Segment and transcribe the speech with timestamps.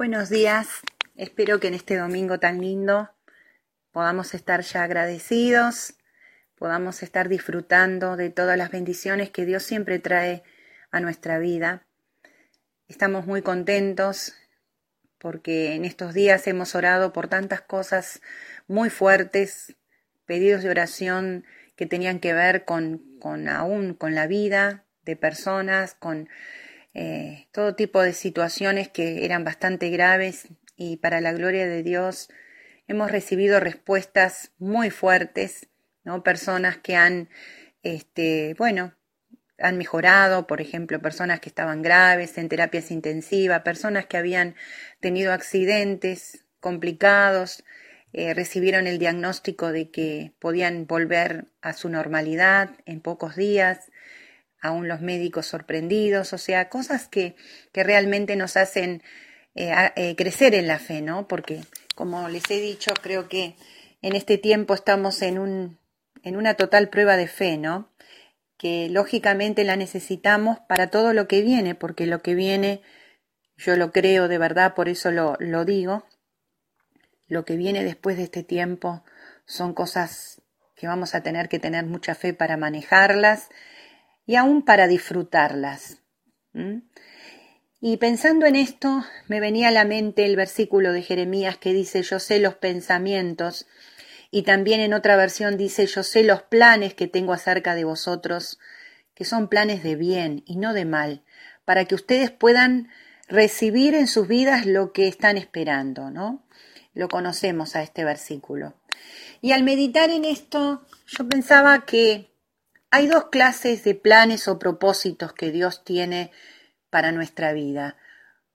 [0.00, 0.80] Buenos días,
[1.14, 3.10] espero que en este domingo tan lindo
[3.92, 5.92] podamos estar ya agradecidos,
[6.54, 10.42] podamos estar disfrutando de todas las bendiciones que Dios siempre trae
[10.90, 11.84] a nuestra vida.
[12.88, 14.32] Estamos muy contentos
[15.18, 18.22] porque en estos días hemos orado por tantas cosas
[18.68, 19.76] muy fuertes,
[20.24, 21.44] pedidos de oración
[21.76, 26.30] que tenían que ver con, con aún con la vida de personas, con
[26.94, 32.28] eh, todo tipo de situaciones que eran bastante graves y para la gloria de Dios
[32.88, 35.68] hemos recibido respuestas muy fuertes,
[36.02, 36.22] ¿no?
[36.24, 37.28] Personas que han,
[37.82, 38.94] este, bueno,
[39.58, 44.56] han mejorado, por ejemplo, personas que estaban graves en terapias intensivas, personas que habían
[45.00, 47.62] tenido accidentes complicados,
[48.12, 53.90] eh, recibieron el diagnóstico de que podían volver a su normalidad en pocos días,
[54.60, 57.36] aún los médicos sorprendidos, o sea, cosas que,
[57.72, 59.02] que realmente nos hacen
[59.54, 61.26] eh, eh, crecer en la fe, ¿no?
[61.26, 61.60] Porque,
[61.94, 63.56] como les he dicho, creo que
[64.02, 65.78] en este tiempo estamos en, un,
[66.22, 67.90] en una total prueba de fe, ¿no?
[68.56, 72.82] Que lógicamente la necesitamos para todo lo que viene, porque lo que viene,
[73.56, 76.04] yo lo creo de verdad, por eso lo, lo digo,
[77.26, 79.04] lo que viene después de este tiempo
[79.46, 80.42] son cosas
[80.76, 83.48] que vamos a tener que tener mucha fe para manejarlas
[84.30, 85.98] y aún para disfrutarlas.
[87.80, 92.04] Y pensando en esto, me venía a la mente el versículo de Jeremías que dice,
[92.04, 93.66] yo sé los pensamientos,
[94.30, 98.60] y también en otra versión dice, yo sé los planes que tengo acerca de vosotros,
[99.16, 101.24] que son planes de bien y no de mal,
[101.64, 102.88] para que ustedes puedan
[103.26, 106.46] recibir en sus vidas lo que están esperando, ¿no?
[106.94, 108.74] Lo conocemos a este versículo.
[109.40, 112.29] Y al meditar en esto, yo pensaba que
[112.90, 116.32] hay dos clases de planes o propósitos que Dios tiene
[116.90, 117.96] para nuestra vida.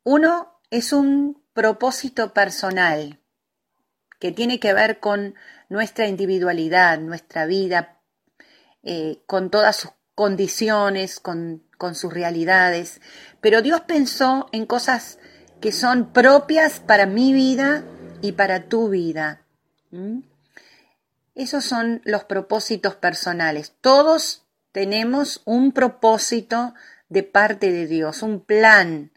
[0.03, 3.19] Uno es un propósito personal
[4.19, 5.36] que tiene que ver con
[5.69, 8.02] nuestra individualidad, nuestra vida,
[8.83, 13.02] eh, con todas sus condiciones, con, sus realidades.
[13.42, 15.20] Pero Dios pensó en cosas
[15.61, 17.83] que son propias para mi vida
[18.21, 19.45] y para tu vida.
[21.35, 23.73] Esos son los propósitos personales.
[23.81, 26.73] Todos tenemos un propósito
[27.09, 29.11] de parte de Dios, un plan,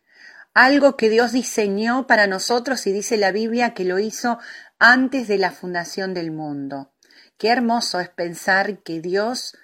[0.52, 4.38] algo que Dios diseñó para nosotros y dice la Biblia que lo hizo
[4.80, 6.92] antes de la fundación del mundo.
[7.38, 9.56] Qué hermoso es pensar que Dios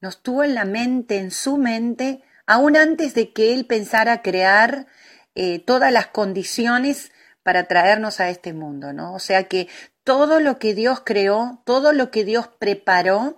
[0.00, 4.88] nos tuvo en la mente, en su mente, aún antes de que Él pensara crear
[5.36, 7.12] eh, todas las condiciones
[7.46, 9.14] para traernos a este mundo, ¿no?
[9.14, 9.68] O sea que
[10.02, 13.36] todo lo que Dios creó, todo lo que Dios preparó,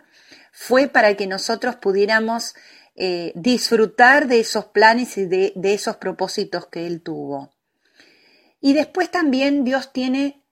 [0.51, 2.55] fue para que nosotros pudiéramos
[2.97, 7.53] eh, disfrutar de esos planes y de, de esos propósitos que Él tuvo.
[8.63, 10.43] Y después también Dios tiene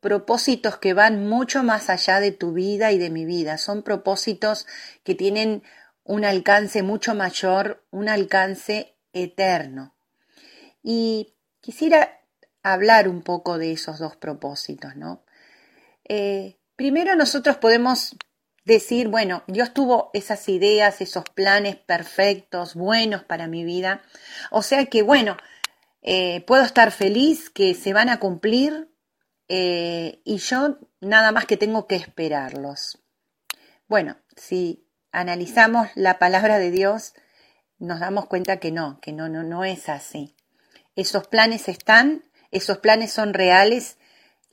[0.00, 3.58] propósitos que van mucho más allá de tu vida y de mi vida.
[3.58, 4.66] Son propósitos
[5.04, 5.62] que tienen
[6.02, 9.94] un alcance mucho mayor, un alcance eterno.
[10.82, 12.21] Y quisiera
[12.62, 15.24] hablar un poco de esos dos propósitos, ¿no?
[16.08, 18.16] Eh, primero nosotros podemos
[18.64, 24.02] decir, bueno, Dios tuvo esas ideas, esos planes perfectos, buenos para mi vida.
[24.50, 25.36] O sea que, bueno,
[26.02, 28.88] eh, puedo estar feliz que se van a cumplir
[29.48, 32.98] eh, y yo nada más que tengo que esperarlos.
[33.88, 37.14] Bueno, si analizamos la palabra de Dios,
[37.78, 40.36] nos damos cuenta que no, que no, no, no es así.
[40.94, 43.96] Esos planes están, esos planes son reales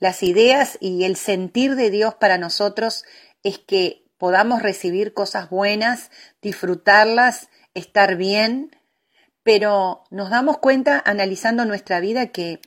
[0.00, 3.04] las ideas y el sentir de Dios para nosotros
[3.42, 6.10] es que podamos recibir cosas buenas,
[6.42, 8.70] disfrutarlas, estar bien,
[9.42, 12.60] pero nos damos cuenta analizando nuestra vida que,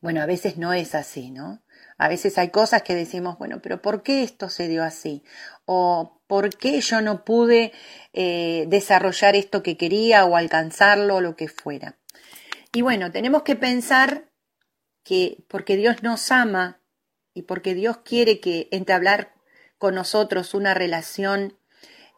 [0.00, 1.62] bueno, a veces no es así, ¿no?
[1.96, 5.24] A veces hay cosas que decimos, bueno, pero ¿por qué esto se dio así?
[5.64, 7.72] O ¿por qué yo no pude
[8.12, 11.96] eh, desarrollar esto que quería o alcanzarlo o lo que fuera?
[12.76, 14.28] Y bueno, tenemos que pensar
[15.02, 16.82] que porque Dios nos ama
[17.32, 19.32] y porque Dios quiere que entablar
[19.78, 21.58] con nosotros una relación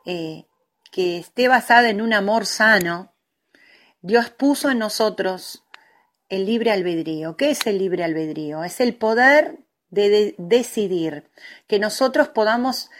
[0.04, 0.46] eh,
[0.90, 3.14] que esté basada en un amor sano,
[4.00, 5.62] Dios puso en nosotros
[6.28, 7.36] el libre albedrío.
[7.36, 8.64] ¿Qué es el libre albedrío?
[8.64, 11.30] Es el poder de, decidir,
[11.68, 12.90] que nosotros podamos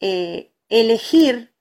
[0.00, 1.52] eh, elegir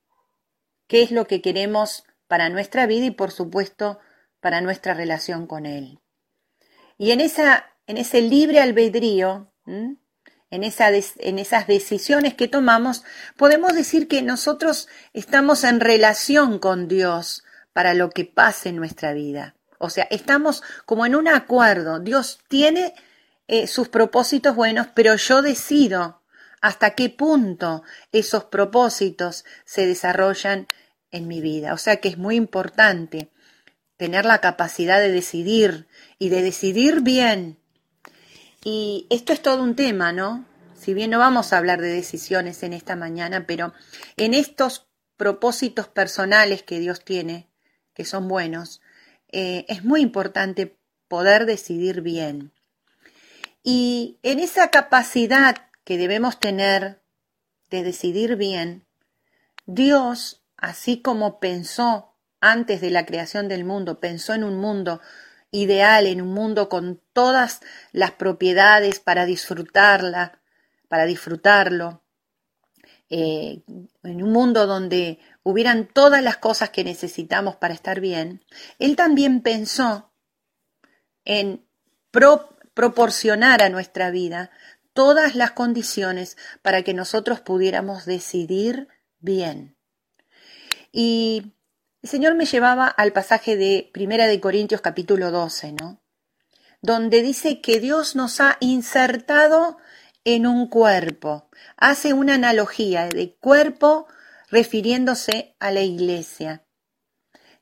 [0.88, 4.00] qué es lo que queremos para nuestra vida y por supuesto
[4.44, 6.02] para nuestra relación con Él.
[6.98, 9.98] Y en, esa, en ese libre albedrío, en,
[10.52, 13.06] esa en esas decisiones que tomamos,
[13.38, 19.14] podemos decir que nosotros estamos en relación con Dios para lo que pase en nuestra
[19.14, 19.56] vida.
[19.80, 22.02] O sea, estamos como en un acuerdo.
[22.02, 22.94] Dios tiene
[23.48, 26.22] eh, sus propósitos buenos, pero yo decido
[26.62, 30.68] hasta qué punto esos propósitos se desarrollan
[31.12, 31.74] en mi vida.
[31.74, 33.33] O sea que es muy importante
[33.98, 35.88] tener la capacidad de decidir
[36.20, 37.60] y de decidir bien.
[38.64, 40.46] Y esto es todo un tema, ¿no?
[40.76, 43.74] Si bien no vamos a hablar de decisiones en esta mañana, pero
[44.18, 44.88] en estos
[45.18, 47.48] propósitos personales que Dios tiene,
[47.94, 48.82] que son buenos,
[49.32, 52.52] eh, es muy importante poder decidir bien.
[53.64, 57.02] Y en esa capacidad que debemos tener
[57.70, 58.86] de decidir bien,
[59.66, 62.13] Dios, así como pensó
[62.44, 65.00] antes de la creación del mundo, pensó en un mundo
[65.50, 67.62] ideal, en un mundo con todas
[67.94, 70.42] las propiedades para disfrutarla,
[70.90, 72.04] para disfrutarlo,
[73.10, 73.64] eh,
[74.04, 78.44] en un mundo donde hubieran todas las cosas que necesitamos para estar bien,
[78.78, 80.12] Él también pensó
[81.24, 81.66] en
[82.74, 84.52] proporcionar a nuestra vida
[84.92, 88.90] todas las condiciones para que nosotros pudiéramos decidir
[89.20, 89.78] bien.
[90.92, 91.53] Y
[92.04, 96.04] el Señor me llevaba al pasaje de Primera de Corintios capítulo 12, ¿no?
[96.82, 99.78] Donde dice que Dios nos ha insertado
[100.26, 101.50] en un cuerpo.
[101.78, 104.06] Hace una analogía de cuerpo
[104.52, 106.66] refiriéndose a la iglesia,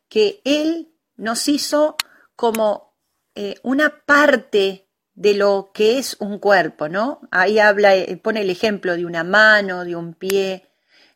[0.09, 1.95] que Él nos hizo
[2.35, 2.97] como
[3.35, 7.21] eh, una parte de lo que es un cuerpo, ¿no?
[7.29, 10.70] Ahí habla, eh, pone el ejemplo de una mano, de un pie,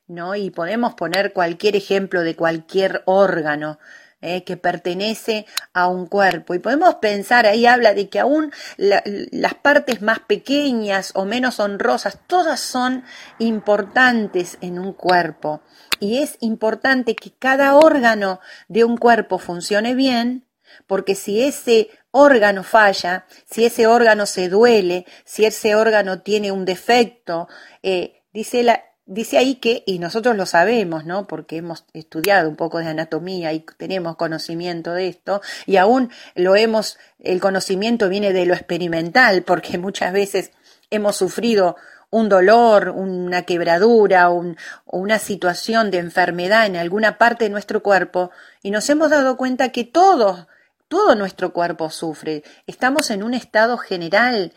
[0.08, 0.36] ¿no?
[0.36, 3.80] Y podemos poner cualquier ejemplo de cualquier órgano,
[4.28, 6.56] eh, que pertenece a un cuerpo.
[6.56, 12.18] Y podemos pensar, ahí habla de que aún las partes más pequeñas o menos honrosas,
[12.26, 13.04] todas son
[13.38, 15.62] importantes en un cuerpo.
[16.00, 20.48] Y es importante que cada órgano de un cuerpo funcione bien,
[20.88, 26.66] porque si ese órgano falla, si ese órgano se duele, si ese órgano tiene un
[26.66, 27.48] defecto,
[27.84, 31.28] eh, dice la, Dice ahí que, y nosotros lo sabemos, ¿no?
[31.28, 36.56] Porque hemos estudiado un poco de anatomía y tenemos conocimiento de esto, y aún lo
[36.56, 40.52] hemos, el conocimiento viene de lo experimental, porque muchas veces
[40.90, 41.76] hemos sufrido
[42.10, 48.32] un dolor, una quebradura, un, una situación de enfermedad en alguna parte de nuestro cuerpo,
[48.64, 50.48] y nos hemos dado cuenta que todo,
[50.88, 52.44] todo nuestro cuerpo sufre.
[52.66, 54.52] Estamos en un estado general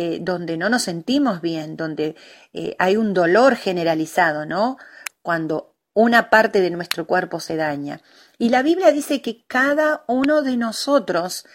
[0.00, 2.14] eh, donde no nos sentimos bien, donde
[2.52, 4.76] eh, hay un dolor generalizado, ¿no?
[5.22, 8.00] Cuando una parte de nuestro cuerpo se daña.
[8.38, 11.46] Y la Biblia dice que cada uno de nosotros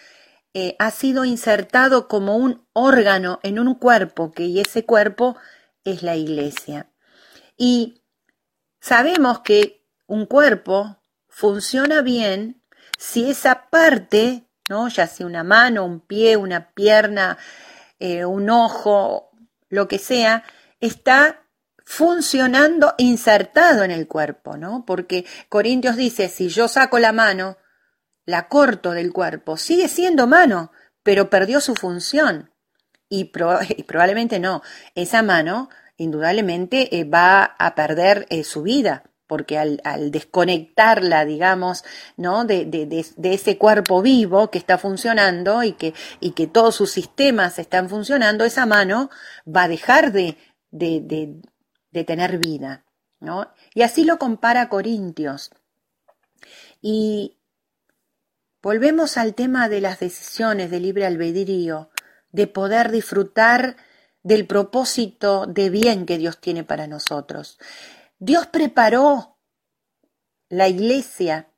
[0.52, 5.38] eh, ha sido insertado como un órgano en un cuerpo, que y ese cuerpo
[5.82, 6.90] es la iglesia.
[7.56, 8.02] Y
[8.78, 12.62] sabemos que un cuerpo funciona bien
[12.98, 14.88] si esa parte, ¿no?
[14.88, 17.38] ya sea una mano, un pie, una pierna,
[18.04, 19.30] eh, un ojo,
[19.70, 20.44] lo que sea,
[20.78, 21.46] está
[21.86, 24.84] funcionando insertado en el cuerpo, ¿no?
[24.84, 27.56] Porque Corintios dice, si yo saco la mano,
[28.26, 30.70] la corto del cuerpo, sigue siendo mano,
[31.02, 32.52] pero perdió su función.
[33.08, 33.32] Y,
[33.86, 34.60] probablemente no,
[34.94, 41.84] esa mano indudablemente eh, va a perder eh, su vida porque al, desconectarla, digamos,
[42.16, 42.44] ¿no?
[42.44, 47.88] De, ese cuerpo vivo que está funcionando y que, y que todos sus sistemas están
[47.88, 49.10] funcionando, esa mano
[49.46, 50.36] va a dejar de,
[52.06, 52.84] tener vida,
[53.20, 53.52] ¿no?
[53.74, 55.50] Y así lo compara Corintios.
[56.82, 57.38] Y
[58.62, 61.90] volvemos al tema de las decisiones de libre albedrío,
[62.30, 63.76] de poder disfrutar
[64.22, 67.58] del propósito de bien que Dios tiene para nosotros.
[68.24, 69.36] Dios preparó
[70.48, 71.50] la iglesia,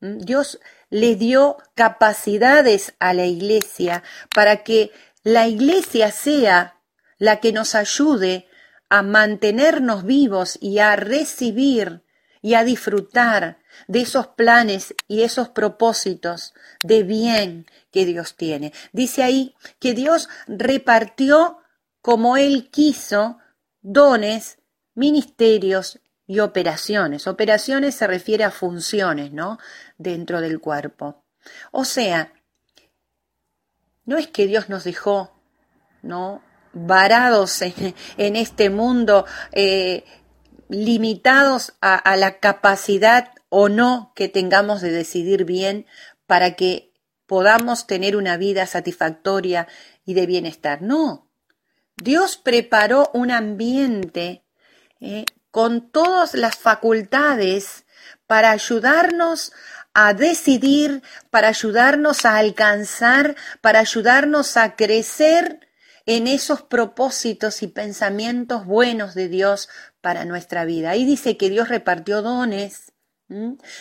[0.00, 4.02] Dios le dio capacidades a la iglesia
[4.34, 4.90] para que
[5.22, 6.80] la iglesia sea
[7.18, 8.48] la que nos ayude
[8.88, 12.04] a mantenernos vivos y a recibir
[12.40, 18.72] y a disfrutar de esos planes y esos propósitos de bien que Dios tiene.
[18.92, 21.58] Dice ahí que Dios repartió
[22.00, 23.36] como Él quiso
[23.82, 24.56] dones,
[24.94, 27.26] ministerios y operaciones.
[27.26, 29.58] Operaciones se refiere a funciones, ¿no?
[29.98, 31.24] Dentro del cuerpo.
[31.70, 32.32] O sea,
[34.04, 35.32] no es que Dios nos dejó,
[36.02, 36.42] ¿no?
[36.72, 40.04] Varados en, este mundo, eh,
[40.68, 45.86] limitados a, la capacidad o no que tengamos de decidir bien
[46.26, 46.92] para que
[47.26, 49.68] podamos tener una vida satisfactoria
[50.04, 50.82] y de bienestar.
[50.82, 51.30] No,
[51.96, 54.44] Dios preparó un ambiente
[55.00, 57.84] eh, con todas las facultades
[58.26, 59.52] para ayudarnos
[59.92, 65.60] a decidir, para ayudarnos a alcanzar, para ayudarnos a crecer
[66.06, 69.68] en esos propósitos y pensamientos buenos de Dios
[70.00, 70.90] para nuestra vida.
[70.90, 72.90] Ahí dice que Dios repartió dones.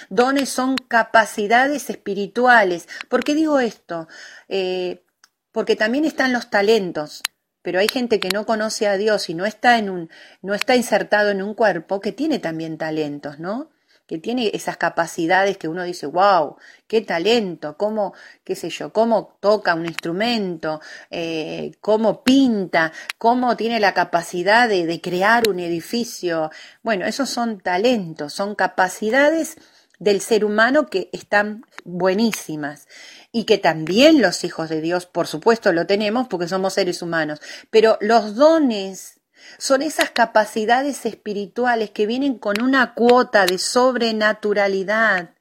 [0.09, 2.87] Dones son capacidades espirituales.
[3.09, 4.07] ¿Por qué digo esto?
[4.47, 5.03] Eh,
[5.51, 7.23] porque también están los talentos
[7.63, 10.09] pero hay gente que no conoce a Dios y no está en un,
[10.43, 13.71] no está insertado en un cuerpo que tiene también talentos, ¿no?
[14.05, 19.37] Que tiene esas capacidades que uno dice, wow, qué talento, cómo, qué sé yo, cómo
[19.39, 26.51] toca un instrumento, eh, cómo pinta, cómo tiene la capacidad de, de crear un edificio.
[26.83, 29.55] Bueno, esos son talentos, son capacidades
[29.99, 32.87] del ser humano que están buenísimas
[33.31, 37.39] y que también los hijos de Dios, por supuesto, lo tenemos porque somos seres humanos,
[37.69, 39.19] pero los dones
[39.57, 45.31] son esas capacidades espirituales que vienen con una cuota de sobrenaturalidad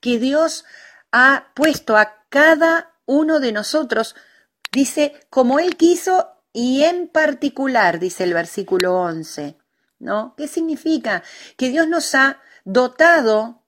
[0.00, 0.64] que Dios
[1.12, 4.16] ha puesto a cada uno de nosotros,
[4.72, 9.56] dice, como Él quiso y en particular, dice el versículo 11,
[9.98, 10.34] ¿no?
[10.36, 11.22] ¿Qué significa?
[11.56, 13.61] Que Dios nos ha dotado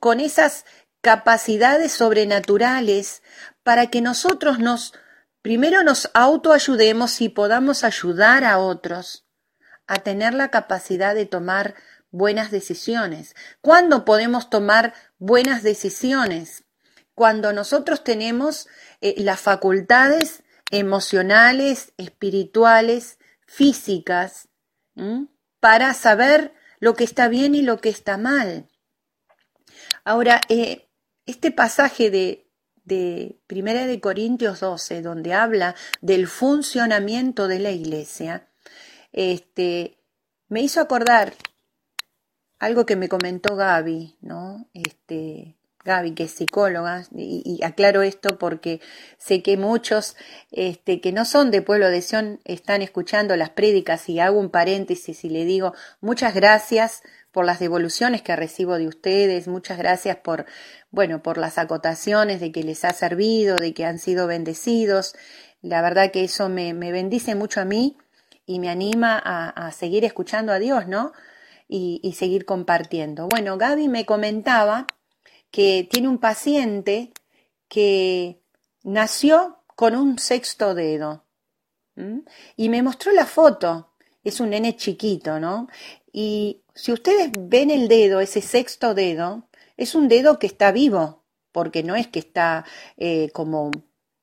[0.00, 0.64] con esas
[1.00, 3.22] capacidades sobrenaturales
[3.62, 4.94] para que nosotros nos,
[5.42, 9.26] primero nos autoayudemos y podamos ayudar a otros
[9.86, 11.74] a tener la capacidad de tomar
[12.10, 13.34] buenas decisiones.
[13.60, 16.64] ¿Cuándo podemos tomar buenas decisiones?
[17.14, 18.68] Cuando nosotros tenemos
[19.00, 24.48] eh, las facultades emocionales, espirituales, físicas,
[25.60, 28.68] para saber lo que está bien y lo que está mal.
[30.04, 30.88] Ahora, eh,
[31.26, 32.44] este pasaje de,
[33.46, 38.48] Primera de Corintios 12, donde habla del funcionamiento de la iglesia,
[39.12, 39.98] este,
[40.48, 41.34] me hizo acordar
[42.58, 44.66] algo que me comentó Gaby, ¿no?
[44.72, 48.80] Este, Gaby, que es psicóloga, y, aclaro esto porque
[49.16, 50.16] sé que muchos
[50.50, 54.50] este, que no son de Pueblo de Sion están escuchando las prédicas y hago un
[54.50, 60.16] paréntesis y le digo muchas gracias por las devoluciones que recibo de ustedes, muchas gracias
[60.16, 60.46] por,
[60.90, 65.14] bueno, por las acotaciones de que les ha servido, de que han sido bendecidos.
[65.60, 67.96] La verdad que eso me, bendice mucho a mí
[68.46, 71.12] y me anima a, seguir escuchando a Dios, ¿no?
[71.68, 73.28] Y, y seguir compartiendo.
[73.28, 74.86] Bueno, Gaby me comentaba
[75.50, 77.12] que tiene un paciente
[77.68, 78.40] que
[78.82, 81.24] nació con un sexto dedo.
[82.56, 83.92] Y me mostró la foto.
[84.22, 85.68] Es un nene chiquito, ¿no?
[86.12, 91.22] Y si ustedes ven el dedo, ese sexto dedo, es un dedo que está vivo,
[91.52, 92.64] porque no es que está
[92.96, 93.70] eh, como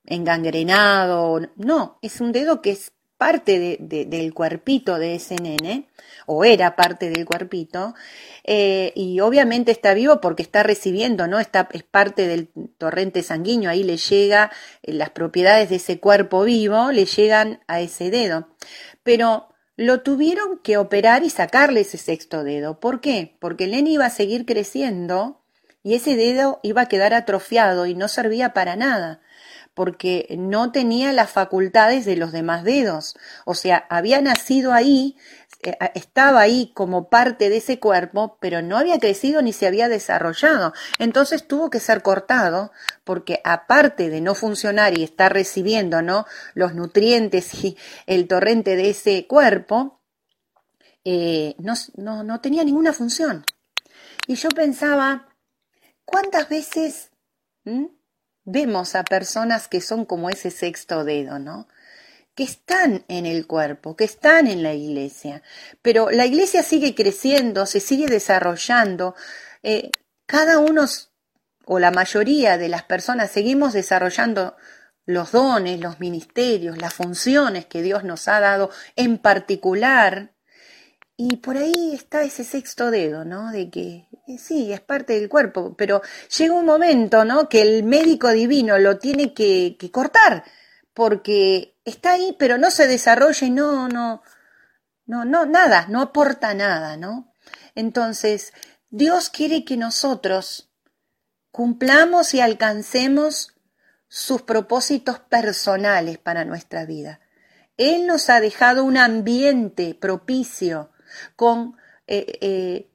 [0.05, 5.87] engangrenado, no, es un dedo que es parte del cuerpito de ese nene,
[6.25, 7.95] o era parte del cuerpito,
[8.43, 11.39] eh, y obviamente está vivo porque está recibiendo, ¿no?
[11.39, 14.51] Está, es parte del torrente sanguíneo, ahí le llega
[14.83, 18.49] eh, las propiedades de ese cuerpo vivo, le llegan a ese dedo.
[19.03, 22.79] Pero lo tuvieron que operar y sacarle ese sexto dedo.
[22.79, 23.35] ¿Por qué?
[23.39, 25.41] Porque nene iba a seguir creciendo
[25.83, 29.21] y ese dedo iba a quedar atrofiado y no servía para nada
[29.75, 33.15] porque no tenía las facultades de los demás dedos.
[33.43, 35.17] O sea, había nacido ahí,
[35.93, 40.73] estaba ahí como parte de ese cuerpo, pero no había crecido ni se había desarrollado.
[40.99, 42.71] Entonces tuvo que ser cortado,
[43.03, 46.25] porque aparte de no funcionar y estar recibiendo ¿no?
[46.53, 50.01] los nutrientes y el torrente de ese cuerpo,
[51.03, 51.73] eh, no,
[52.23, 53.45] no, tenía ninguna función.
[54.27, 55.29] Y yo pensaba,
[56.03, 57.11] ¿cuántas veces
[58.43, 61.67] vemos a personas que son como ese sexto dedo, ¿no?
[62.35, 65.41] Que están en el cuerpo, que están en la iglesia,
[65.81, 69.15] pero la iglesia sigue creciendo, se sigue desarrollando,
[69.63, 69.89] eh,
[70.25, 70.85] cada uno
[71.65, 74.55] o la mayoría de las personas seguimos desarrollando
[75.05, 80.33] los dones, los ministerios, las funciones que Dios nos ha dado en particular,
[81.17, 83.49] y por ahí está ese sexto dedo, ¿no?
[83.53, 86.01] De que sí, es parte del cuerpo, pero
[86.37, 87.47] llega un momento, ¿no?
[87.47, 90.43] Que el médico divino lo tiene que cortar,
[90.95, 94.23] porque está ahí, pero no se desarrolla y no, no,
[95.05, 97.31] no, no, nada, no aporta nada, ¿no?
[97.75, 98.53] Entonces,
[98.89, 100.71] Dios quiere que nosotros
[101.51, 103.53] cumplamos y alcancemos
[104.07, 107.19] sus propósitos personales para nuestra vida.
[107.77, 110.91] Él nos ha dejado un ambiente propicio
[111.35, 111.75] con
[112.07, 112.89] eh, eh,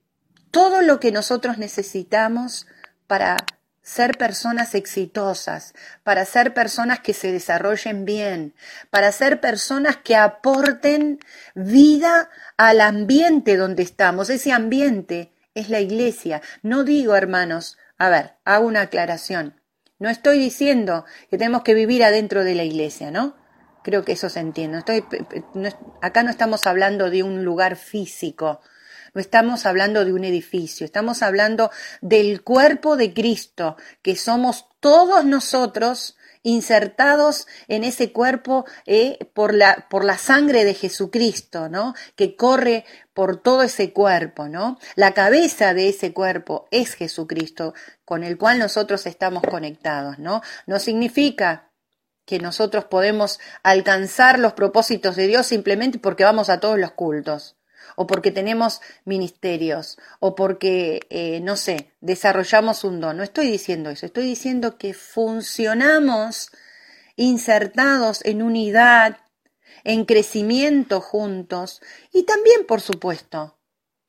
[0.51, 2.67] todo lo que nosotros necesitamos
[3.07, 3.37] para
[3.83, 8.55] ser personas exitosas, para ser personas que se desarrollen bien,
[8.91, 11.19] para ser personas que aporten
[11.55, 14.31] vida al ambiente donde estamos.
[14.31, 16.43] Ese ambiente es la iglesia.
[16.63, 19.61] No digo, hermanos, A ver, hago una aclaración.
[19.99, 23.37] No estoy diciendo que tenemos que vivir adentro de la iglesia, ¿no?
[23.85, 24.79] Creo que eso se entiende.
[24.79, 25.05] Estoy,
[26.01, 28.63] acá no estamos hablando de un lugar físico,
[29.15, 35.25] no estamos hablando de un edificio, estamos hablando del cuerpo de Cristo, que somos todos
[35.25, 41.95] nosotros insertados en ese cuerpo eh, por, la, por la sangre de Jesucristo, ¿no?
[42.17, 44.79] Que corre por todo ese cuerpo, ¿no?
[44.95, 47.75] La cabeza de ese cuerpo es Jesucristo,
[48.05, 50.41] con el cual nosotros estamos conectados, ¿no?
[50.67, 51.71] No significa
[52.25, 57.60] que nosotros podemos alcanzar los propósitos de Dios simplemente porque vamos a todos los cultos
[58.01, 63.19] o porque tenemos ministerios, o porque, eh, no sé, desarrollamos un don.
[63.19, 66.51] No estoy diciendo eso, estoy diciendo que funcionamos
[67.15, 69.19] insertados en unidad,
[69.85, 73.59] en crecimiento juntos y también, por supuesto,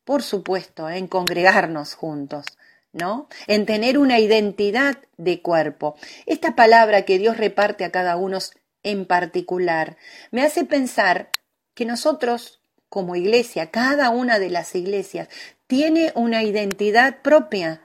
[0.05, 2.45] por supuesto, en congregarnos juntos.
[2.93, 3.27] ¿no?
[3.47, 5.95] En tener una identidad de cuerpo.
[6.25, 8.39] Esta palabra que Dios reparte a cada uno
[8.83, 9.97] en particular
[10.31, 11.31] me hace pensar
[11.73, 12.60] que nosotros
[12.91, 15.29] como iglesia, cada una de las iglesias,
[15.65, 17.81] tiene una identidad propia,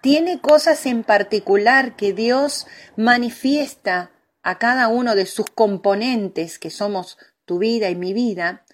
[0.00, 4.10] tiene cosas en particular que Dios manifiesta
[4.42, 8.64] a cada uno de sus componentes, que somos tu vida y mi vida,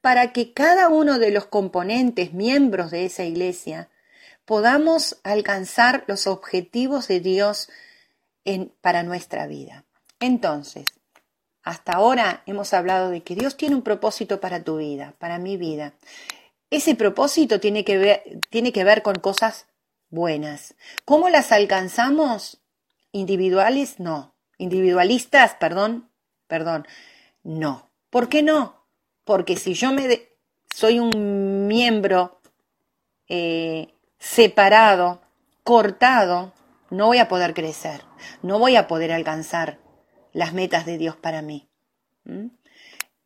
[0.00, 3.90] para que cada uno de los componentes, miembros de esa iglesia,
[4.46, 7.68] podamos alcanzar los objetivos de Dios
[8.80, 9.84] para nuestra vida.
[10.18, 10.86] Entonces,
[11.66, 15.56] hasta ahora hemos hablado de que Dios tiene un propósito para tu vida, para mi
[15.56, 15.94] vida.
[16.70, 19.66] Ese propósito tiene que ver, tiene que ver con cosas
[20.08, 20.76] buenas.
[21.04, 22.62] ¿Cómo las alcanzamos?
[23.10, 24.36] Individuales, no.
[24.58, 26.08] Individualistas, perdón,
[26.46, 26.86] perdón,
[27.42, 27.90] no.
[28.10, 28.86] ¿Por qué no?
[29.24, 30.28] Porque si yo me
[30.72, 32.40] soy un miembro
[33.28, 35.20] eh, separado,
[35.64, 36.52] cortado,
[36.90, 38.02] no voy a poder crecer,
[38.42, 39.80] no voy a poder alcanzar
[40.36, 41.66] las metas de Dios para mí.
[42.24, 42.48] ¿Mm?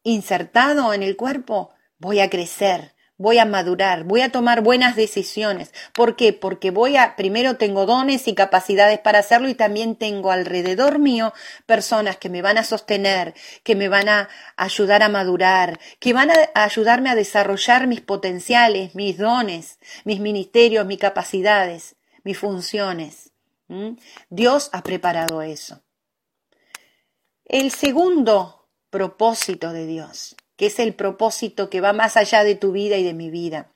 [0.05, 5.75] Insertado en el cuerpo, voy a crecer, voy a madurar, voy a tomar buenas decisiones.
[5.93, 6.33] ¿Por qué?
[6.33, 11.35] Porque voy a, primero tengo dones y capacidades para hacerlo y también tengo alrededor mío
[11.67, 16.31] personas que me van a sostener, que me van a ayudar a madurar, que van
[16.31, 23.33] a ayudarme a desarrollar mis potenciales, mis dones, mis ministerios, mis capacidades, mis funciones.
[23.67, 23.97] ¿Mm?
[24.29, 25.83] Dios ha preparado eso.
[27.53, 32.71] El segundo propósito de Dios, que es el propósito que va más allá de tu
[32.71, 33.73] vida y de mi vida,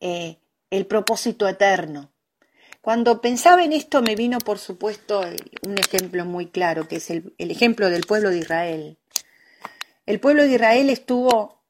[0.00, 2.12] eh, el propósito eterno.
[2.80, 5.20] Cuando pensaba en esto me vino, por supuesto,
[5.64, 8.98] un ejemplo muy claro, que es el, ejemplo del pueblo de Israel.
[10.04, 11.62] El pueblo de Israel estuvo,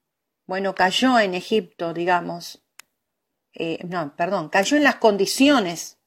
[0.46, 2.62] bueno, cayó en Egipto, digamos,
[3.52, 5.98] eh, no, perdón, cayó en las condiciones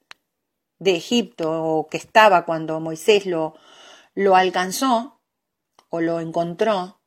[0.80, 3.54] de Egipto o que estaba cuando Moisés lo,
[4.16, 5.22] lo alcanzó
[5.90, 7.00] o lo encontró,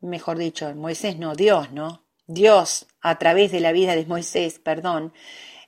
[0.00, 2.04] mejor dicho, Moisés no, Dios, ¿no?
[2.26, 5.12] Dios, a través de la vida de Moisés, perdón,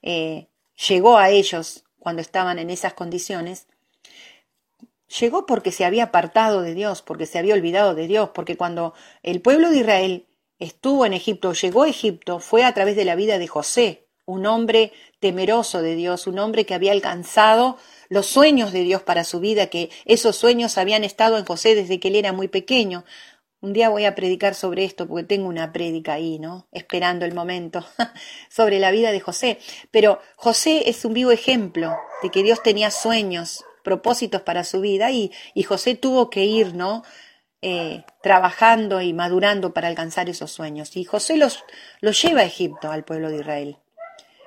[0.02, 0.48] eh,
[0.88, 3.66] llegó a ellos cuando estaban en esas condiciones,
[5.18, 8.94] llegó porque se había apartado de Dios, porque se había olvidado de Dios, porque cuando
[9.22, 10.26] el pueblo de Israel
[10.58, 14.46] estuvo en Egipto, llegó a Egipto, fue a través de la vida de José, un
[14.46, 17.78] hombre temeroso de Dios, un hombre que había alcanzado
[18.10, 21.98] los sueños de Dios para su vida, que esos sueños habían estado en José desde
[21.98, 23.04] que él era muy pequeño.
[23.62, 26.66] Un día voy a predicar sobre esto porque tengo una prédica ahí, ¿no?
[26.72, 27.86] Esperando el momento
[28.50, 29.58] sobre la vida de José.
[29.90, 35.10] Pero José es un vivo ejemplo de que Dios tenía sueños, propósitos para su vida
[35.10, 37.02] y, y José tuvo que ir, ¿no?
[37.62, 40.96] Eh, trabajando y madurando para alcanzar esos sueños.
[40.96, 41.62] Y José los,
[42.00, 43.76] los lleva a Egipto, al pueblo de Israel.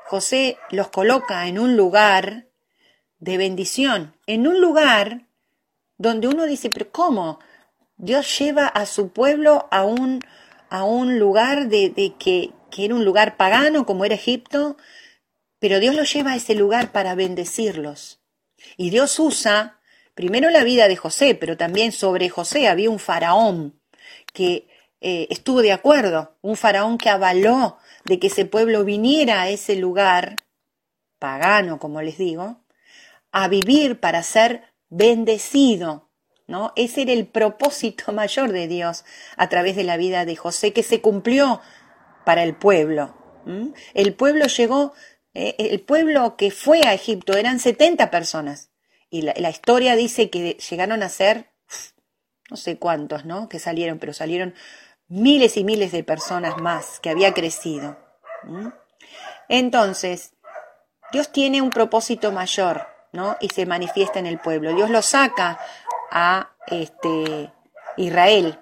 [0.06, 2.47] José los coloca en un lugar
[3.23, 5.27] de bendición, en un lugar
[5.97, 7.39] donde uno dice, pero ¿cómo?
[7.95, 10.19] Dios lleva a su pueblo a un,
[10.69, 14.75] a un lugar de, que, que era un lugar pagano como era Egipto,
[15.59, 18.19] pero Dios los lleva a ese lugar para bendecirlos.
[18.75, 19.79] Y Dios usa
[20.15, 23.79] primero la vida de José, pero también sobre José había un faraón
[24.33, 24.67] que
[24.99, 29.77] eh, estuvo de acuerdo, un faraón que avaló de que ese pueblo viniera a ese
[29.77, 30.36] lugar
[31.19, 32.62] pagano, como les digo,
[33.34, 36.10] a vivir para ser bendecido.
[36.48, 36.72] ¿no?
[36.78, 39.04] Ese era el propósito mayor de Dios
[39.36, 41.60] a través de la vida de José, que se cumplió
[42.24, 43.17] para el pueblo.
[43.93, 44.93] El pueblo llegó,
[45.34, 48.69] eh, el pueblo que fue a Egipto eran 70 personas.
[49.10, 51.52] Y la, historia dice que llegaron a ser,
[52.50, 53.50] no sé cuántos, ¿no?
[53.50, 54.56] Que salieron, pero salieron
[55.08, 57.98] miles y miles de personas más que había crecido.
[59.50, 60.34] Entonces,
[61.12, 62.88] Dios tiene un propósito mayor,
[63.39, 64.73] Y se manifiesta en el pueblo.
[64.73, 65.60] Dios lo saca
[66.12, 67.52] a este,
[67.97, 68.60] Israel.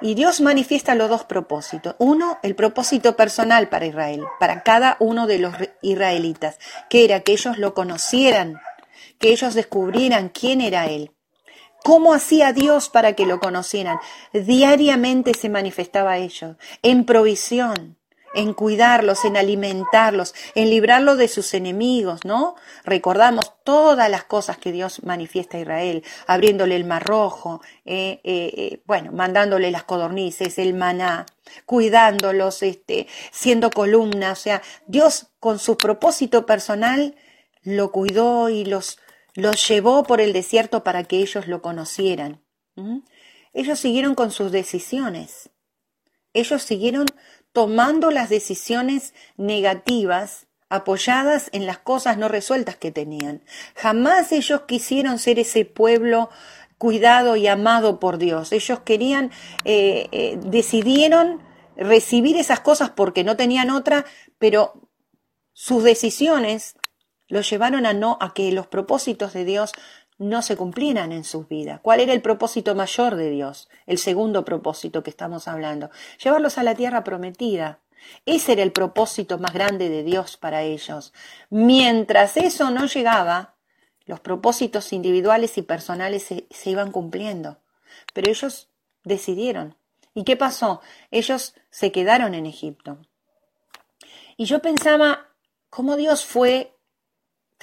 [0.00, 1.94] Y Dios manifiesta los dos propósitos.
[1.98, 6.58] Uno, el propósito personal para Israel, para cada uno de los israelitas,
[6.90, 8.60] que era que ellos lo conocieran,
[9.18, 11.12] que ellos descubrieran quién era Él.
[11.84, 13.98] ¿Cómo hacía Dios para que lo conocieran?
[14.32, 17.98] Diariamente se manifestaba a ellos, en provisión,
[18.34, 22.56] en cuidarlos, en alimentarlos, en librarlos de sus enemigos, ¿no?
[22.84, 28.52] Recordamos todas las cosas que Dios manifiesta a Israel, abriéndole el mar rojo, eh, eh,
[28.56, 31.26] eh, bueno, mandándole las codornices, el maná,
[31.64, 37.16] cuidándolos, este, siendo columna, o sea, Dios con su propósito personal
[37.62, 38.98] lo cuidó y los,
[39.34, 42.42] los llevó por el desierto para que ellos lo conocieran.
[43.52, 45.50] Ellos siguieron con sus decisiones.
[46.32, 47.06] Ellos siguieron
[47.54, 53.44] tomando las decisiones negativas apoyadas en las cosas no resueltas que tenían.
[53.76, 56.30] Jamás ellos quisieron ser ese pueblo
[56.78, 58.50] cuidado y amado por Dios.
[58.50, 59.30] Ellos querían,
[59.64, 61.42] eh, eh, decidieron
[61.76, 64.04] recibir esas cosas porque no tenían otra,
[64.38, 64.90] pero
[65.52, 66.74] sus decisiones
[67.28, 69.70] los llevaron a no a que los propósitos de Dios
[70.18, 71.80] no se cumplieran en sus vidas.
[71.80, 73.68] ¿Cuál era el propósito mayor de Dios?
[73.86, 75.90] El segundo propósito que estamos hablando.
[76.22, 77.80] Llevarlos a la tierra prometida.
[78.26, 81.12] Ese era el propósito más grande de Dios para ellos.
[81.50, 83.54] Mientras eso no llegaba,
[84.06, 87.58] los propósitos individuales y personales se, iban cumpliendo.
[88.12, 88.68] Pero ellos
[89.02, 89.76] decidieron.
[90.14, 90.80] ¿Y qué pasó?
[91.10, 92.98] Ellos se quedaron en Egipto.
[94.36, 95.28] Y yo pensaba
[95.70, 96.73] cómo Dios fue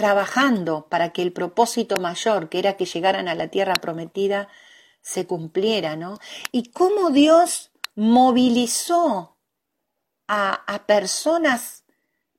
[0.01, 4.47] trabajando para que el propósito mayor, que era que llegaran a la tierra prometida,
[4.99, 6.17] se cumpliera, ¿no?
[6.51, 9.37] Y cómo Dios movilizó
[10.27, 11.83] a, personas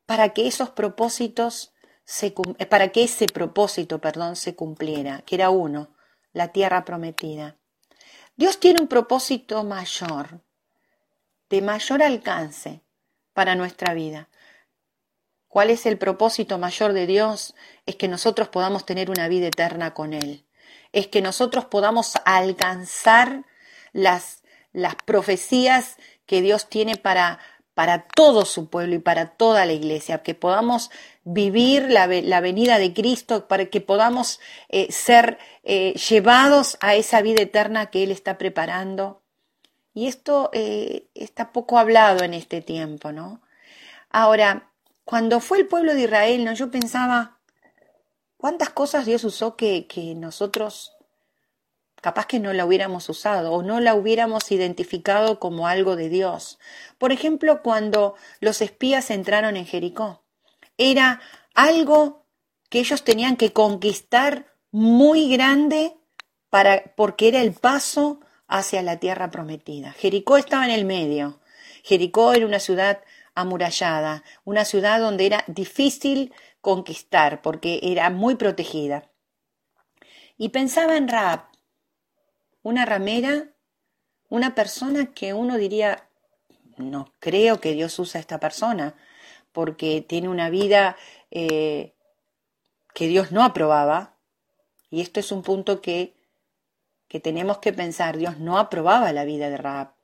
[0.07, 1.73] para que esos propósitos
[2.05, 5.95] se, eh, para que ese propósito, perdón, se cumpliera, que era uno,
[6.33, 7.59] la tierra prometida.
[8.35, 10.41] Dios tiene un propósito mayor,
[11.49, 12.83] de mayor alcance
[13.35, 14.29] para nuestra vida.
[15.53, 17.55] ¿Cuál es el propósito mayor de Dios?
[17.85, 20.47] Es que nosotros podamos tener una vida eterna con Él.
[20.93, 23.45] Es que nosotros podamos alcanzar
[23.93, 27.39] las, las profecías que Dios tiene para,
[27.75, 30.91] para todo su pueblo y para toda la iglesia, que podamos
[31.23, 37.43] vivir la, venida de Cristo, para que podamos eh, ser eh, llevados a esa vida
[37.43, 39.21] eterna que Él está preparando.
[39.93, 43.43] Y esto eh, está poco hablado en este tiempo, ¿no?
[44.09, 44.72] Ahora,
[45.05, 46.53] cuando fue el pueblo de Israel, ¿no?
[46.53, 47.41] yo pensaba,
[48.37, 49.87] ¿cuántas cosas Dios usó que,
[50.17, 50.93] nosotros
[52.01, 56.59] capaz que no la hubiéramos usado o no la hubiéramos identificado como algo de Dios?
[56.99, 60.25] Por ejemplo, cuando los espías entraron en Jericó,
[60.79, 61.21] era
[61.55, 62.27] algo
[62.69, 65.97] que ellos tenían que conquistar muy grande
[66.49, 69.93] para, porque era el paso hacia la tierra prometida.
[69.93, 71.41] Jericó estaba en el medio.
[71.83, 73.01] Jericó era una ciudad
[73.35, 79.11] amurallada, una ciudad donde era difícil conquistar porque era muy protegida.
[80.37, 81.45] Y pensaba en Raab,
[82.63, 83.55] una ramera,
[84.29, 86.09] una persona que uno diría,
[86.77, 88.95] no creo que Dios usa a esta persona,
[89.53, 90.97] porque tiene una vida
[91.31, 91.95] eh,
[92.95, 94.17] que Dios no aprobaba.
[94.91, 96.15] Y esto es un punto que,
[97.09, 99.95] que tenemos que pensar, Dios no aprobaba la vida de Raab.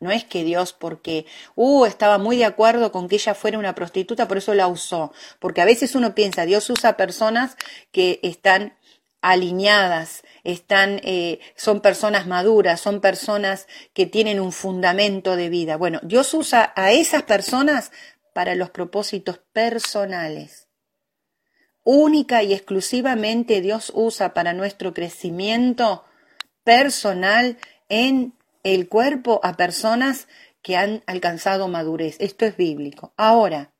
[0.00, 3.74] No es que Dios, porque, uh, estaba muy de acuerdo con que ella fuera una
[3.74, 5.12] prostituta, por eso la usó.
[5.40, 7.56] Porque a veces uno piensa, Dios usa personas
[7.90, 8.76] que están
[9.20, 15.76] alineadas, están, eh, son personas maduras, son personas que tienen un fundamento de vida.
[15.76, 17.90] Bueno, Dios usa a esas personas
[18.32, 20.68] para los propósitos personales.
[21.82, 26.04] Única y exclusivamente Dios usa para nuestro crecimiento
[26.62, 27.56] personal
[27.88, 28.37] en
[28.74, 30.28] el cuerpo a personas
[30.62, 32.16] que han alcanzado madurez.
[32.20, 33.12] Esto es bíblico.
[33.16, 33.72] Ahora,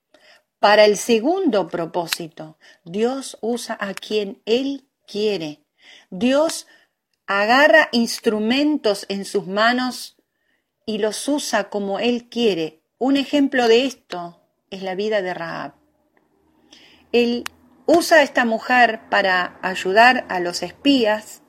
[0.59, 5.65] para el segundo propósito, Dios usa a quien Él quiere.
[6.11, 6.67] Dios
[7.27, 10.17] agarra instrumentos en sus manos
[10.87, 12.83] y los usa como Él quiere.
[12.99, 15.75] Un ejemplo de esto es la vida de Raab.
[17.13, 17.45] Él
[17.87, 21.43] usa a esta mujer para ayudar a los espías,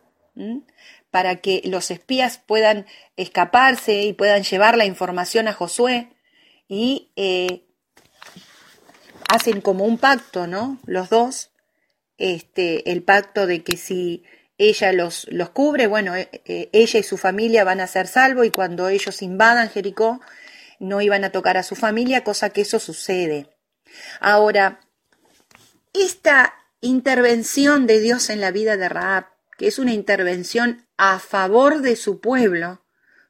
[1.12, 2.86] para que los espías puedan
[3.18, 6.10] escaparse y puedan llevar la información a Josué
[6.68, 7.64] y eh,
[9.28, 10.80] hacen como un pacto, ¿no?
[10.86, 11.52] Los dos,
[12.18, 14.24] este, el pacto de que si
[14.58, 18.46] ella los, los cubre, bueno, eh, eh, ella y su familia van a ser salvos
[18.46, 20.20] y cuando ellos invadan Jericó
[20.80, 23.50] no iban a tocar a su familia, cosa que eso sucede.
[24.20, 24.82] Ahora,
[25.94, 31.82] esta intervención de Dios en la vida de Raab, que es una intervención a favor
[31.82, 32.84] de su pueblo,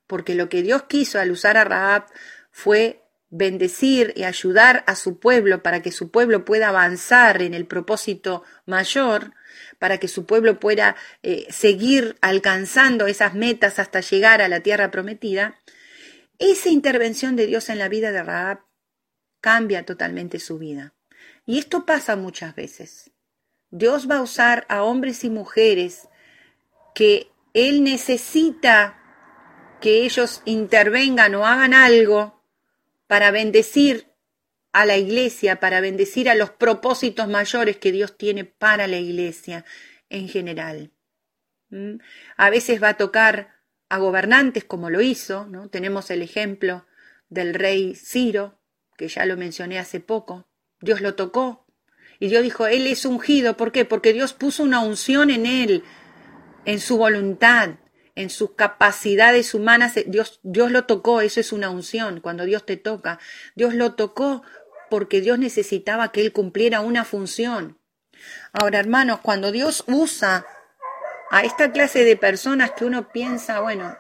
[0.08, 2.08] porque lo que Dios quiso al usar a Raab
[2.52, 7.68] fue bendecir y ayudar a su pueblo para que su pueblo pueda avanzar en el
[7.68, 9.34] propósito mayor,
[9.78, 14.90] para que su pueblo pueda eh, seguir alcanzando esas metas hasta llegar a la tierra
[14.90, 15.60] prometida,
[16.40, 18.62] esa intervención de Dios en la vida de Raab
[19.42, 20.96] cambia totalmente su vida.
[21.46, 23.12] Y esto pasa muchas veces.
[23.70, 26.08] Dios va a usar a hombres y mujeres
[26.96, 29.00] que Él necesita
[29.82, 32.44] que ellos intervengan o hagan algo
[33.08, 34.08] para bendecir
[34.72, 39.66] a la iglesia, para bendecir a los propósitos mayores que Dios tiene para la iglesia
[40.10, 40.92] en general.
[41.70, 41.96] ¿Mm?
[42.38, 43.56] A veces va a tocar
[43.90, 45.70] a gobernantes como lo hizo, ¿no?
[45.70, 46.86] Tenemos el ejemplo
[47.30, 48.60] del rey Ciro,
[48.98, 50.48] que ya lo mencioné hace poco.
[50.82, 51.66] Dios lo tocó
[52.20, 53.58] y Dios dijo, Él es ungido.
[53.58, 53.86] ¿Por qué?
[53.86, 55.84] Porque Dios puso una unción en Él,
[56.70, 57.78] en su voluntad,
[58.14, 59.96] en sus capacidades humanas.
[60.06, 63.18] Dios, Dios lo tocó, eso es una unción, cuando Dios te toca.
[63.56, 64.44] Dios lo tocó
[64.92, 67.80] porque Dios necesitaba que Él cumpliera una función.
[68.54, 70.46] Ahora, hermanos, cuando Dios usa
[71.32, 73.98] a esta clase de personas que uno piensa, bueno,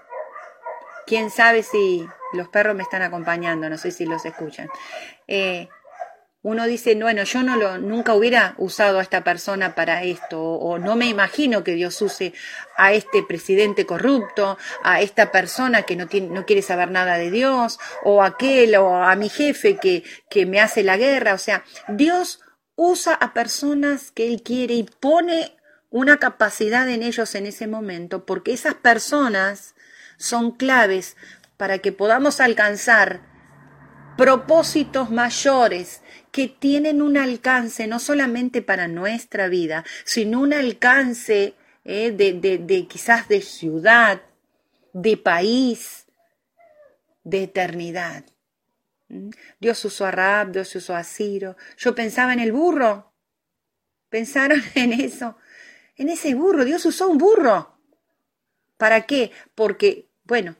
[1.07, 4.69] quién sabe si los perros me están acompañando, no sé si los escuchan.
[5.27, 5.69] Eh,
[6.41, 10.79] uno dice, bueno, yo no lo, nunca hubiera usado a esta persona para esto, o,
[10.79, 12.33] no me imagino que Dios use
[12.77, 17.29] a este presidente corrupto, a esta persona que no, tiene, no quiere saber nada de
[17.29, 21.33] Dios, o aquel, o a mi jefe que, que me hace la guerra.
[21.33, 22.39] O sea, Dios
[22.75, 25.57] usa a personas que Él quiere y pone
[25.89, 29.75] una capacidad en ellos en ese momento, porque esas personas
[30.17, 31.17] son claves
[31.57, 33.27] para que podamos alcanzar
[34.15, 42.11] propósitos mayores que tienen un alcance no solamente para nuestra vida, sino un alcance eh,
[42.11, 44.21] de, de quizás de ciudad,
[44.93, 46.05] de país,
[47.23, 48.25] de eternidad.
[49.07, 49.29] ¿Mm?
[49.59, 51.55] Dios usó a Rab, Dios usó a Ciro.
[51.77, 53.11] Yo pensaba en el burro.
[54.09, 55.37] ¿Pensaron en eso?
[55.95, 56.65] En ese burro.
[56.65, 57.77] Dios usó un burro.
[58.77, 59.31] ¿Para qué?
[59.55, 60.55] Porque, bueno,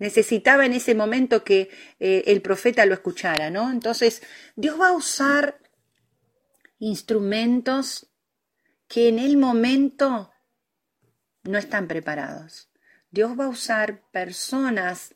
[0.00, 3.70] necesitaba en ese momento que eh, el profeta lo escuchara, ¿no?
[3.70, 4.22] Entonces,
[4.56, 5.60] Dios va a usar
[6.80, 8.10] instrumentos
[8.88, 10.32] que en el momento
[11.44, 12.70] no están preparados.
[13.10, 15.14] Dios va a usar personas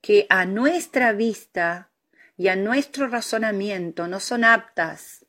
[0.00, 1.92] que a nuestra vista
[2.36, 5.26] y a nuestro razonamiento no son aptas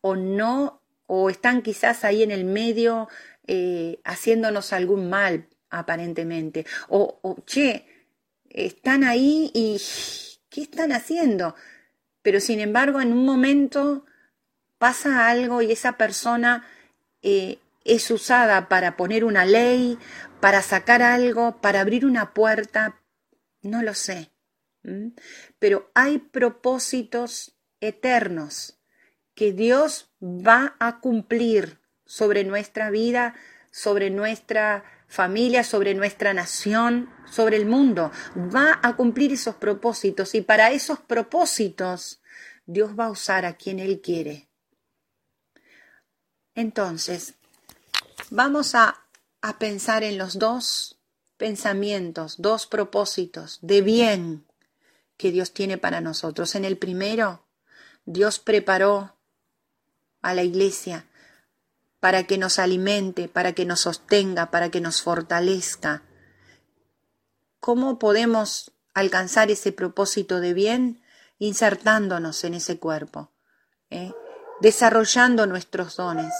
[0.00, 3.08] o no o están quizás ahí en el medio
[3.46, 7.95] eh, haciéndonos algún mal aparentemente o, o che
[8.56, 9.80] están ahí y
[10.48, 11.54] ¿qué están haciendo?
[12.22, 14.04] Pero sin embargo, en un momento
[14.78, 16.66] pasa algo y esa persona
[17.22, 19.98] eh, es usada para poner una ley,
[20.40, 23.00] para sacar algo, para abrir una puerta,
[23.62, 24.32] no lo sé.
[25.58, 28.80] Pero hay propósitos eternos
[29.34, 33.34] que Dios va a cumplir sobre nuestra vida,
[33.70, 34.84] sobre nuestra
[35.64, 38.10] sobre nuestra nación, sobre el mundo.
[38.36, 42.20] Va a cumplir esos propósitos y para esos propósitos
[42.66, 44.48] Dios va a usar a quien Él quiere.
[46.54, 47.34] Entonces,
[48.30, 49.04] vamos a,
[49.42, 50.98] a pensar en los dos
[51.36, 54.46] pensamientos, dos propósitos de bien
[55.16, 56.54] que Dios tiene para nosotros.
[56.54, 57.46] En el primero,
[58.04, 59.16] Dios preparó
[60.22, 61.06] a la iglesia
[62.00, 66.02] para que nos alimente, para que nos sostenga, para que nos fortalezca.
[67.60, 71.02] ¿Cómo podemos alcanzar ese propósito de bien?
[71.38, 73.32] Insertándonos en ese cuerpo,
[73.90, 74.12] ¿eh?
[74.60, 76.32] desarrollando nuestros dones,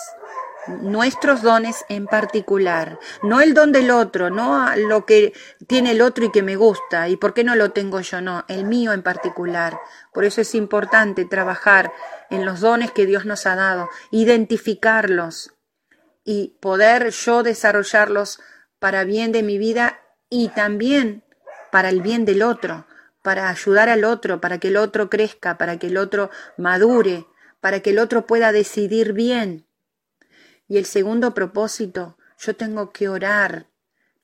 [0.69, 5.33] nuestros dones en particular, no el don del otro, no lo que
[5.67, 8.45] tiene el otro y que me gusta, y por qué no lo tengo yo, no,
[8.49, 9.79] el mío en particular.
[10.13, 11.93] Por eso es importante trabajar
[12.31, 15.53] en los dones que Dios nos ha dado, identificarlos,
[16.27, 18.41] y poder yo desarrollarlos
[18.81, 21.25] para bien de mi vida y también
[21.71, 22.87] para el bien del otro,
[23.23, 27.27] para ayudar al otro, para que el otro crezca, para que el otro madure,
[27.61, 29.67] para que el otro pueda decidir bien.
[30.69, 33.69] Y el segundo propósito, yo tengo que orar,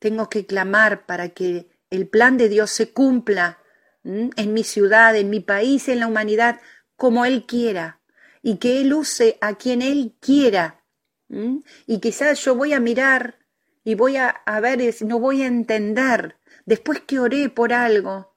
[0.01, 3.59] tengo que clamar para que el plan de Dios se cumpla
[4.05, 6.61] en mi ciudad, en mi país, en la humanidad,
[7.03, 8.01] como Él quiera,
[8.43, 10.85] y que Él use a quien Él quiera
[11.85, 13.41] y quizás yo voy a mirar
[13.83, 18.37] y voy a, a ver, no voy a entender, después que oré por algo,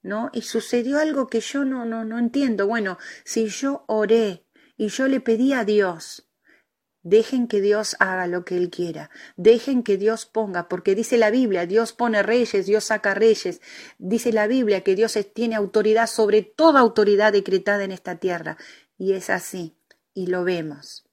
[0.00, 0.30] ¿no?
[0.32, 2.66] Y sucedió algo que yo no, no, no entiendo.
[2.66, 4.46] Bueno, si yo oré
[4.78, 6.25] y yo le pedí a Dios
[7.08, 9.10] Dejen que Dios haga lo que Él quiera.
[9.36, 13.60] Dejen que Dios ponga, porque dice la Biblia, Dios pone reyes, Dios saca reyes.
[13.98, 18.56] Dice la Biblia que Dios tiene autoridad sobre toda autoridad decretada en esta tierra.
[18.98, 19.76] Y es así,
[20.14, 21.06] y lo vemos.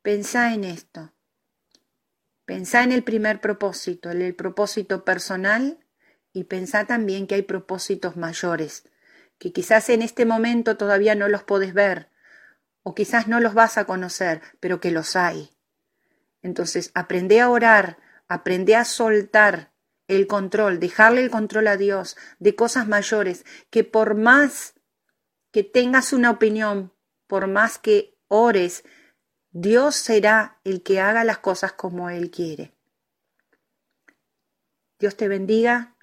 [0.00, 1.12] Pensá en esto.
[2.46, 5.84] Pensá en el primer propósito, en el propósito personal,
[6.32, 8.84] y pensá también que hay propósitos mayores,
[9.36, 12.08] que quizás en este momento todavía no los podés ver,
[12.88, 15.50] o quizás no los vas a conocer, pero que los hay.
[16.40, 17.98] Entonces, aprende a orar,
[18.28, 19.74] aprende a soltar
[20.06, 24.72] el control, dejarle el control a Dios de cosas mayores, que por más
[25.52, 26.94] que tengas una opinión,
[27.26, 28.84] por más que ores,
[29.50, 32.72] Dios será el que haga las cosas como Él quiere.
[34.98, 35.94] Dios te bendiga,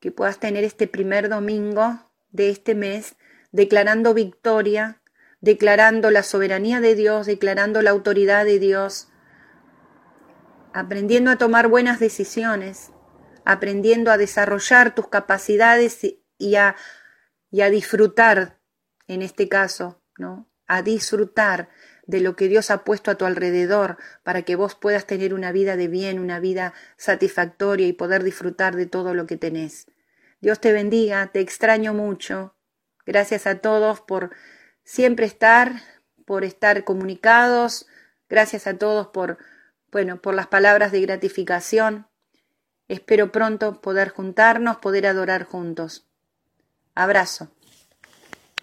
[0.00, 3.16] que puedas tener este primer domingo de este mes
[3.50, 5.01] declarando victoria
[5.42, 9.08] declarando la soberanía de Dios, declarando la autoridad de Dios,
[10.72, 12.92] aprendiendo a tomar buenas decisiones,
[13.44, 15.98] aprendiendo a desarrollar tus capacidades
[16.38, 16.76] y a,
[17.50, 18.60] y a disfrutar,
[19.08, 20.48] en este caso, ¿no?
[20.68, 21.68] A disfrutar
[22.06, 25.50] de lo que Dios ha puesto a tu alrededor para que vos puedas tener una
[25.50, 29.86] vida de bien, una vida satisfactoria y poder disfrutar de todo lo que tenés.
[30.40, 32.54] Dios te bendiga, te extraño mucho.
[33.04, 34.30] Gracias a todos por
[34.84, 35.82] siempre estar,
[36.24, 37.86] por estar comunicados.
[38.28, 39.38] Gracias a todos por,
[39.90, 42.06] bueno, por las palabras de gratificación.
[42.88, 46.06] Espero pronto poder juntarnos, poder adorar juntos.
[46.94, 47.50] Abrazo.